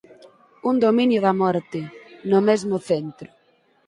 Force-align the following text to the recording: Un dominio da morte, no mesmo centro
Un 0.69 0.75
dominio 0.85 1.19
da 1.25 1.33
morte, 1.41 1.81
no 2.29 2.39
mesmo 2.47 2.75
centro 2.89 3.29